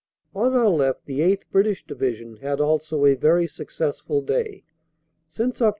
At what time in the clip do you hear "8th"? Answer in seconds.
1.19-1.43